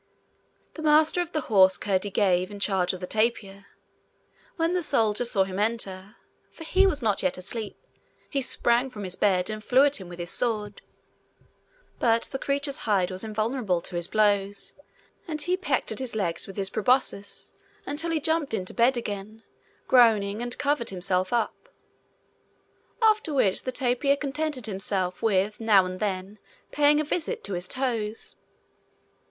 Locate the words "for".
6.49-6.63